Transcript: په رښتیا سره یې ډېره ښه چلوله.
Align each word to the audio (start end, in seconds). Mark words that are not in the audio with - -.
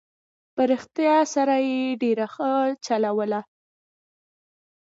په 0.55 0.61
رښتیا 0.71 1.17
سره 1.33 1.55
یې 1.69 1.81
ډېره 2.01 2.25
ښه 2.33 2.51
چلوله. 2.85 3.41